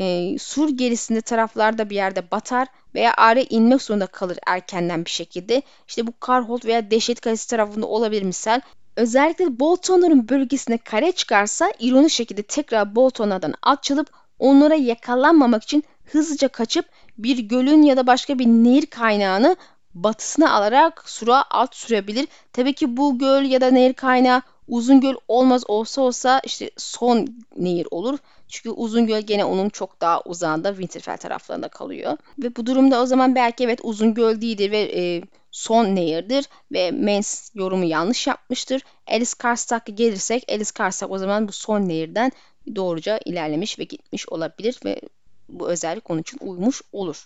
[0.00, 5.62] e, sur gerisinde taraflarda bir yerde batar veya araya inmek zorunda kalır erkenden bir şekilde.
[5.88, 8.60] İşte bu Karholt veya Dehşet Kalesi tarafında olabilir misal.
[8.96, 16.48] Özellikle Boltonların bölgesine kare çıkarsa ironik şekilde tekrar Boltonlardan at çalıp onlara yakalanmamak için hızlıca
[16.48, 16.84] kaçıp
[17.18, 19.56] bir gölün ya da başka bir nehir kaynağını
[19.94, 22.28] batısına alarak sura alt sürebilir.
[22.52, 27.28] Tabii ki bu göl ya da nehir kaynağı uzun göl olmaz olsa olsa işte son
[27.56, 28.18] nehir olur.
[28.48, 32.16] Çünkü uzun göl gene onun çok daha uzağında Winterfell taraflarında kalıyor.
[32.38, 36.90] Ve bu durumda o zaman belki evet uzun göl değildir ve e, son nehirdir ve
[36.90, 38.82] Mens yorumu yanlış yapmıştır.
[39.06, 42.32] Alice Karstark'a gelirsek Alice Karstark o zaman bu son nehirden
[42.76, 45.00] doğruca ilerlemiş ve gitmiş olabilir ve
[45.48, 47.24] bu özellik onun için uymuş olur.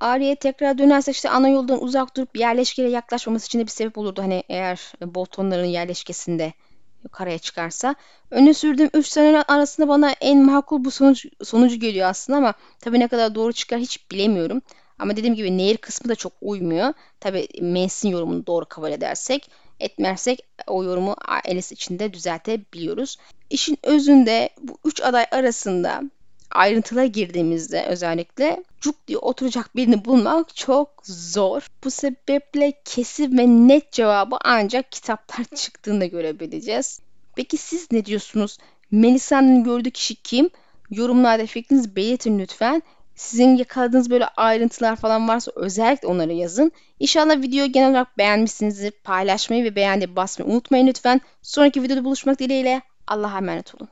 [0.00, 4.22] Arya'ya tekrar dönerse işte ana yoldan uzak durup yerleşkeye yaklaşmaması için de bir sebep olurdu.
[4.22, 6.52] Hani eğer Boltonların yerleşkesinde
[7.12, 7.94] karaya çıkarsa.
[8.30, 13.00] Öne sürdüğüm 3 sene arasında bana en makul bu sonuç, sonucu geliyor aslında ama tabii
[13.00, 14.62] ne kadar doğru çıkar hiç bilemiyorum.
[14.98, 16.92] Ama dediğim gibi nehir kısmı da çok uymuyor.
[17.20, 23.16] Tabii Mans'in yorumunu doğru kabul edersek, etmezsek o yorumu Alice içinde düzeltebiliyoruz.
[23.50, 26.02] İşin özünde bu üç aday arasında
[26.50, 31.66] ayrıntılara girdiğimizde özellikle cuk diye oturacak birini bulmak çok zor.
[31.84, 37.00] Bu sebeple kesin ve net cevabı ancak kitaplar çıktığında görebileceğiz.
[37.36, 38.58] Peki siz ne diyorsunuz?
[38.90, 40.50] Melisa'nın gördüğü kişi kim?
[40.90, 42.82] Yorumlarda fikrinizi belirtin lütfen.
[43.14, 46.72] Sizin yakaladığınız böyle ayrıntılar falan varsa özellikle onları yazın.
[47.00, 48.90] İnşallah videoyu genel olarak beğenmişsinizdir.
[48.90, 51.20] Paylaşmayı ve beğendi basmayı unutmayın lütfen.
[51.42, 52.82] Sonraki videoda buluşmak dileğiyle.
[53.06, 53.88] Allah'a emanet olun.